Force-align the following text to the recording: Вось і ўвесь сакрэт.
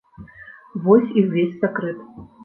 Вось 0.87 1.11
і 1.21 1.23
ўвесь 1.25 1.59
сакрэт. 1.65 1.99